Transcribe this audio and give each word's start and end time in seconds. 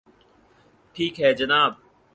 ٹھیک 0.95 1.13
ہے 1.21 1.29
جناب 1.33 1.71